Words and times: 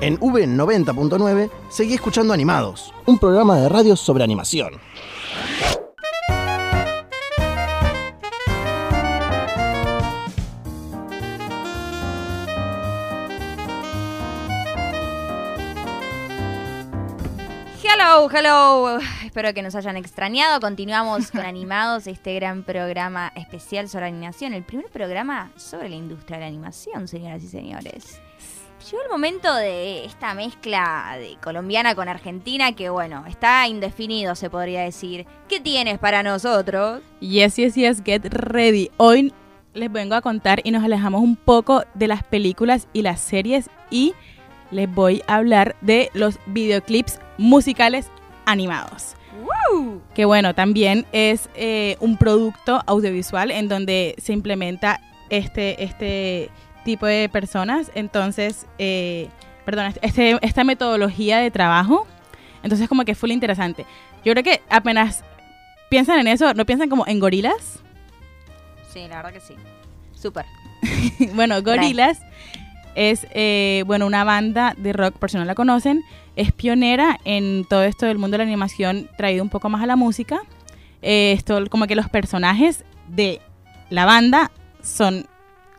En 0.00 0.16
V90.9 0.20 1.50
seguí 1.70 1.94
escuchando 1.94 2.32
Animados, 2.32 2.94
un 3.06 3.18
programa 3.18 3.58
de 3.58 3.68
radio 3.68 3.96
sobre 3.96 4.22
animación. 4.22 4.74
Hello, 17.82 18.30
hello. 18.30 18.98
Espero 19.24 19.52
que 19.52 19.62
nos 19.62 19.74
hayan 19.74 19.96
extrañado. 19.96 20.60
Continuamos 20.60 21.32
con 21.32 21.40
Animados, 21.40 22.06
este 22.06 22.34
gran 22.36 22.62
programa 22.62 23.32
especial 23.34 23.88
sobre 23.88 24.06
animación. 24.06 24.52
El 24.52 24.62
primer 24.62 24.86
programa 24.90 25.50
sobre 25.56 25.88
la 25.88 25.96
industria 25.96 26.36
de 26.36 26.42
la 26.42 26.48
animación, 26.48 27.08
señoras 27.08 27.42
y 27.42 27.48
señores. 27.48 28.20
Llegó 28.84 29.02
el 29.02 29.10
momento 29.10 29.52
de 29.56 30.04
esta 30.04 30.34
mezcla 30.34 31.16
de 31.18 31.36
colombiana 31.42 31.96
con 31.96 32.08
argentina 32.08 32.72
que, 32.72 32.88
bueno, 32.90 33.24
está 33.26 33.66
indefinido, 33.66 34.36
se 34.36 34.50
podría 34.50 34.82
decir. 34.82 35.26
¿Qué 35.48 35.58
tienes 35.58 35.98
para 35.98 36.22
nosotros? 36.22 37.00
Yes, 37.20 37.56
yes, 37.56 37.74
yes, 37.74 38.02
get 38.04 38.24
ready. 38.26 38.90
Hoy 38.96 39.34
les 39.74 39.90
vengo 39.90 40.14
a 40.14 40.22
contar 40.22 40.60
y 40.62 40.70
nos 40.70 40.84
alejamos 40.84 41.22
un 41.22 41.34
poco 41.34 41.82
de 41.94 42.06
las 42.06 42.22
películas 42.22 42.86
y 42.92 43.02
las 43.02 43.20
series 43.20 43.68
y 43.90 44.14
les 44.70 44.92
voy 44.92 45.22
a 45.26 45.36
hablar 45.36 45.74
de 45.80 46.10
los 46.14 46.38
videoclips 46.46 47.18
musicales 47.36 48.10
animados. 48.46 49.16
Que 50.14 50.24
bueno, 50.24 50.54
también 50.54 51.04
es 51.12 51.50
eh, 51.54 51.96
un 52.00 52.16
producto 52.16 52.80
audiovisual 52.86 53.50
en 53.50 53.68
donde 53.68 54.14
se 54.18 54.32
implementa 54.32 55.00
este, 55.30 55.82
este 55.84 56.50
tipo 56.88 57.04
de 57.04 57.28
personas. 57.28 57.90
Entonces, 57.94 58.66
eh, 58.78 59.28
perdón, 59.66 59.92
este, 60.00 60.38
esta 60.40 60.64
metodología 60.64 61.38
de 61.38 61.50
trabajo. 61.50 62.06
Entonces, 62.62 62.88
como 62.88 63.04
que 63.04 63.14
fue 63.14 63.28
interesante. 63.28 63.84
Yo 64.24 64.32
creo 64.32 64.42
que 64.42 64.62
apenas 64.70 65.22
piensan 65.90 66.18
en 66.18 66.28
eso, 66.28 66.54
¿no 66.54 66.64
piensan 66.64 66.88
como 66.88 67.06
en 67.06 67.20
gorilas? 67.20 67.80
Sí, 68.90 69.06
la 69.06 69.16
verdad 69.16 69.34
que 69.34 69.40
sí. 69.40 69.54
Súper. 70.14 70.46
bueno, 71.34 71.62
gorilas 71.62 72.20
es 72.94 73.26
eh, 73.32 73.84
bueno 73.86 74.06
una 74.06 74.24
banda 74.24 74.74
de 74.78 74.94
rock, 74.94 75.18
por 75.18 75.30
si 75.30 75.36
no 75.36 75.44
la 75.44 75.54
conocen, 75.54 76.02
es 76.36 76.52
pionera 76.52 77.18
en 77.24 77.66
todo 77.68 77.82
esto 77.82 78.06
del 78.06 78.16
mundo 78.16 78.36
de 78.36 78.38
la 78.38 78.44
animación 78.44 79.10
traído 79.18 79.42
un 79.42 79.50
poco 79.50 79.68
más 79.68 79.82
a 79.82 79.86
la 79.86 79.96
música. 79.96 80.40
Eh, 81.02 81.34
esto 81.36 81.62
como 81.68 81.86
que 81.86 81.94
los 81.94 82.08
personajes 82.08 82.84
de 83.08 83.42
la 83.90 84.06
banda 84.06 84.50
son 84.82 85.26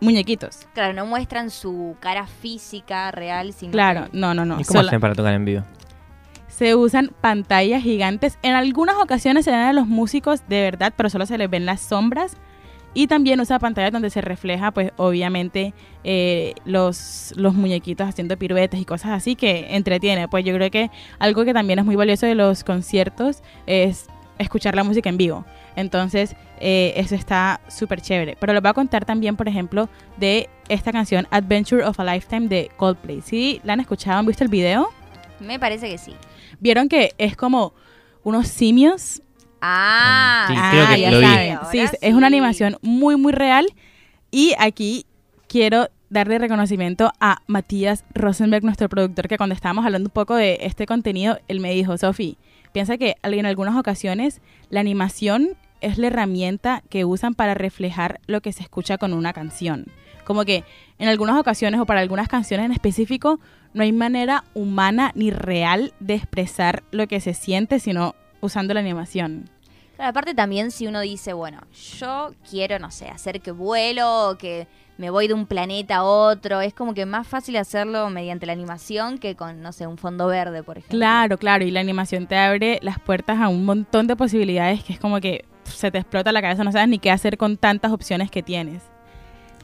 muñequitos. 0.00 0.66
Claro, 0.74 0.92
no 0.92 1.06
muestran 1.06 1.50
su 1.50 1.96
cara 2.00 2.26
física 2.26 3.10
real, 3.10 3.52
sino 3.52 3.72
Claro, 3.72 4.08
no, 4.12 4.34
no, 4.34 4.44
no. 4.44 4.60
¿Y 4.60 4.64
cómo 4.64 4.80
hacen 4.80 5.00
para 5.00 5.14
tocar 5.14 5.34
en 5.34 5.44
vivo? 5.44 5.62
se 6.56 6.76
usan 6.76 7.10
pantallas 7.20 7.82
gigantes. 7.82 8.38
En 8.42 8.54
algunas 8.54 8.96
ocasiones 8.96 9.44
se 9.44 9.50
dan 9.50 9.62
a 9.62 9.72
los 9.72 9.88
músicos 9.88 10.46
de 10.48 10.60
verdad, 10.60 10.92
pero 10.96 11.10
solo 11.10 11.26
se 11.26 11.36
les 11.36 11.50
ven 11.50 11.66
las 11.66 11.80
sombras. 11.80 12.36
Y 12.96 13.08
también 13.08 13.40
usa 13.40 13.58
pantallas 13.58 13.90
donde 13.90 14.08
se 14.08 14.20
refleja, 14.20 14.70
pues 14.70 14.92
obviamente, 14.96 15.74
eh, 16.04 16.54
los, 16.64 17.34
los 17.36 17.54
muñequitos 17.54 18.08
haciendo 18.08 18.36
piruetas 18.36 18.78
y 18.78 18.84
cosas 18.84 19.10
así 19.10 19.34
que 19.34 19.74
entretiene. 19.74 20.28
Pues 20.28 20.44
yo 20.44 20.54
creo 20.54 20.70
que 20.70 20.92
algo 21.18 21.44
que 21.44 21.52
también 21.52 21.80
es 21.80 21.84
muy 21.84 21.96
valioso 21.96 22.26
de 22.26 22.36
los 22.36 22.62
conciertos 22.62 23.42
es 23.66 24.06
escuchar 24.38 24.74
la 24.74 24.84
música 24.84 25.08
en 25.08 25.16
vivo. 25.16 25.44
Entonces, 25.76 26.34
eh, 26.60 26.92
eso 26.96 27.14
está 27.14 27.60
súper 27.68 28.00
chévere. 28.00 28.36
Pero 28.38 28.52
les 28.52 28.62
voy 28.62 28.70
a 28.70 28.74
contar 28.74 29.04
también, 29.04 29.36
por 29.36 29.48
ejemplo, 29.48 29.88
de 30.16 30.48
esta 30.68 30.92
canción 30.92 31.26
Adventure 31.30 31.84
of 31.84 31.98
a 32.00 32.04
Lifetime 32.04 32.48
de 32.48 32.70
Coldplay. 32.76 33.20
¿Sí 33.22 33.60
la 33.64 33.74
han 33.74 33.80
escuchado? 33.80 34.18
¿Han 34.18 34.26
visto 34.26 34.44
el 34.44 34.50
video? 34.50 34.88
Me 35.40 35.58
parece 35.58 35.88
que 35.88 35.98
sí. 35.98 36.14
Vieron 36.60 36.88
que 36.88 37.12
es 37.18 37.36
como 37.36 37.74
unos 38.22 38.48
simios. 38.48 39.20
Ah, 39.60 40.46
Sí, 40.48 40.54
creo 40.70 40.88
que 40.88 41.00
ya 41.00 41.10
lo 41.10 41.20
saben. 41.20 41.52
ahora 41.56 41.68
Sí, 41.70 41.78
es 41.80 42.14
una 42.14 42.28
sí. 42.28 42.34
animación 42.34 42.76
muy, 42.82 43.16
muy 43.16 43.32
real. 43.32 43.66
Y 44.30 44.54
aquí 44.58 45.06
quiero 45.48 45.88
darle 46.10 46.38
reconocimiento 46.38 47.10
a 47.20 47.38
Matías 47.46 48.04
Rosenberg, 48.14 48.64
nuestro 48.64 48.88
productor, 48.88 49.26
que 49.26 49.36
cuando 49.36 49.54
estábamos 49.54 49.84
hablando 49.84 50.08
un 50.08 50.12
poco 50.12 50.34
de 50.36 50.58
este 50.62 50.86
contenido, 50.86 51.38
él 51.48 51.60
me 51.60 51.72
dijo, 51.72 51.96
Sofi, 51.98 52.36
piensa 52.74 52.98
que 52.98 53.14
en 53.22 53.46
algunas 53.46 53.76
ocasiones 53.76 54.40
la 54.68 54.80
animación 54.80 55.50
es 55.80 55.96
la 55.96 56.08
herramienta 56.08 56.82
que 56.90 57.04
usan 57.04 57.34
para 57.34 57.54
reflejar 57.54 58.20
lo 58.26 58.40
que 58.40 58.52
se 58.52 58.64
escucha 58.64 58.98
con 58.98 59.12
una 59.12 59.32
canción. 59.32 59.86
Como 60.24 60.44
que 60.44 60.64
en 60.98 61.06
algunas 61.06 61.38
ocasiones 61.38 61.80
o 61.80 61.86
para 61.86 62.00
algunas 62.00 62.26
canciones 62.26 62.66
en 62.66 62.72
específico 62.72 63.38
no 63.74 63.84
hay 63.84 63.92
manera 63.92 64.42
humana 64.54 65.12
ni 65.14 65.30
real 65.30 65.94
de 66.00 66.14
expresar 66.14 66.82
lo 66.90 67.06
que 67.06 67.20
se 67.20 67.32
siente, 67.32 67.78
sino 67.78 68.16
usando 68.40 68.74
la 68.74 68.80
animación. 68.80 69.48
Claro, 69.96 70.10
aparte 70.10 70.34
también 70.34 70.70
si 70.70 70.86
uno 70.86 71.00
dice, 71.00 71.32
bueno, 71.32 71.60
yo 71.98 72.34
quiero, 72.48 72.78
no 72.78 72.90
sé, 72.90 73.08
hacer 73.08 73.40
que 73.40 73.52
vuelo 73.52 74.30
o 74.30 74.38
que 74.38 74.66
me 74.98 75.10
voy 75.10 75.28
de 75.28 75.34
un 75.34 75.46
planeta 75.46 75.96
a 75.96 76.04
otro, 76.04 76.60
es 76.60 76.74
como 76.74 76.94
que 76.94 77.06
más 77.06 77.26
fácil 77.26 77.56
hacerlo 77.56 78.10
mediante 78.10 78.46
la 78.46 78.52
animación 78.52 79.18
que 79.18 79.34
con, 79.34 79.60
no 79.60 79.72
sé, 79.72 79.86
un 79.86 79.98
fondo 79.98 80.26
verde, 80.26 80.62
por 80.62 80.78
ejemplo. 80.78 80.98
Claro, 80.98 81.38
claro, 81.38 81.64
y 81.64 81.70
la 81.70 81.80
animación 81.80 82.26
te 82.26 82.36
abre 82.36 82.78
las 82.82 82.98
puertas 82.98 83.40
a 83.40 83.48
un 83.48 83.64
montón 83.64 84.06
de 84.06 84.16
posibilidades 84.16 84.82
que 84.84 84.94
es 84.94 85.00
como 85.00 85.20
que 85.20 85.44
se 85.64 85.90
te 85.90 85.98
explota 85.98 86.32
la 86.32 86.42
cabeza, 86.42 86.64
no 86.64 86.72
sabes 86.72 86.88
ni 86.88 86.98
qué 86.98 87.10
hacer 87.10 87.38
con 87.38 87.56
tantas 87.56 87.92
opciones 87.92 88.30
que 88.30 88.42
tienes. 88.42 88.82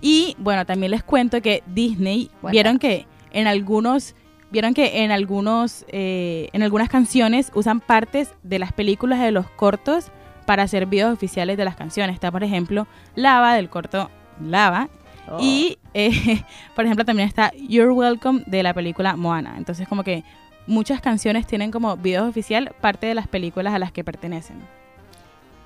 Y 0.00 0.34
bueno, 0.38 0.66
también 0.66 0.90
les 0.90 1.04
cuento 1.04 1.40
que 1.40 1.62
Disney 1.66 2.30
vieron 2.50 2.78
que 2.78 3.06
en 3.32 3.46
algunos 3.46 4.14
vieron 4.52 4.74
que 4.74 5.02
en 5.02 5.10
algunos 5.10 5.84
eh, 5.88 6.48
en 6.52 6.62
algunas 6.62 6.88
canciones 6.88 7.50
usan 7.54 7.80
partes 7.80 8.34
de 8.44 8.60
las 8.60 8.72
películas 8.72 9.18
de 9.20 9.32
los 9.32 9.50
cortos 9.50 10.12
para 10.46 10.62
hacer 10.62 10.86
videos 10.86 11.12
oficiales 11.12 11.56
de 11.56 11.64
las 11.64 11.74
canciones. 11.74 12.14
Está 12.14 12.30
por 12.30 12.44
ejemplo 12.44 12.86
Lava 13.16 13.54
del 13.54 13.68
corto 13.68 14.10
Lava 14.40 14.88
Oh. 15.28 15.38
y, 15.40 15.78
eh, 15.94 16.42
por 16.74 16.84
ejemplo, 16.84 17.04
también 17.04 17.28
está 17.28 17.52
You're 17.56 17.92
Welcome 17.92 18.44
de 18.46 18.62
la 18.62 18.74
película 18.74 19.16
Moana. 19.16 19.54
Entonces, 19.56 19.86
como 19.88 20.04
que 20.04 20.24
muchas 20.66 21.00
canciones 21.00 21.46
tienen 21.46 21.70
como 21.70 21.96
videos 21.96 22.28
oficial 22.28 22.74
parte 22.80 23.06
de 23.06 23.14
las 23.14 23.28
películas 23.28 23.74
a 23.74 23.78
las 23.78 23.92
que 23.92 24.04
pertenecen. 24.04 24.56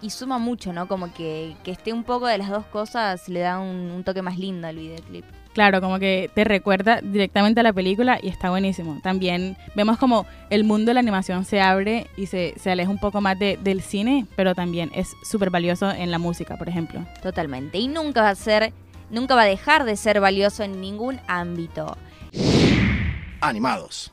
Y 0.03 0.11
suma 0.11 0.39
mucho, 0.39 0.73
¿no? 0.73 0.89
Como 0.89 1.13
que, 1.13 1.57
que 1.65 1.71
esté 1.71 1.93
un 1.93 2.05
poco 2.05 2.27
de 2.27 2.37
las 2.39 2.51
dos 2.51 2.67
cosas 2.67 3.29
le 3.29 3.41
da 3.41 3.59
un, 3.59 3.91
un 3.91 4.05
toque 4.05 4.21
más 4.21 4.39
lindo 4.39 4.67
al 4.67 4.77
videoclip. 4.77 5.25
Claro, 5.57 5.81
como 5.81 5.99
que 5.99 6.31
te 6.35 6.45
recuerda 6.45 7.01
directamente 7.01 7.61
a 7.61 7.63
la 7.63 7.73
película 7.73 8.19
y 8.23 8.29
está 8.29 8.51
buenísimo. 8.51 9.01
También 9.03 9.57
vemos 9.75 9.97
como 9.97 10.27
el 10.51 10.65
mundo 10.65 10.91
de 10.91 10.95
la 10.95 11.01
animación 11.01 11.47
se 11.47 11.63
abre 11.63 12.09
y 12.19 12.27
se, 12.27 12.53
se 12.59 12.71
aleja 12.71 12.91
un 12.91 12.99
poco 12.99 13.23
más 13.23 13.39
de- 13.39 13.59
del 13.65 13.81
cine, 13.81 14.27
pero 14.37 14.55
también 14.55 14.91
es 14.95 15.15
súper 15.25 15.49
valioso 15.49 15.91
en 15.91 16.11
la 16.11 16.19
música, 16.19 16.59
por 16.59 16.69
ejemplo. 16.69 17.01
Totalmente. 17.23 17.79
Y 17.79 17.89
nunca 17.89 18.21
va 18.21 18.29
a 18.29 18.35
ser, 18.35 18.75
nunca 19.09 19.35
va 19.35 19.43
a 19.43 19.47
dejar 19.47 19.85
de 19.85 19.97
ser 19.97 20.21
valioso 20.21 20.63
en 20.63 20.79
ningún 20.83 21.21
ámbito. 21.27 21.97
Animados. 23.41 24.13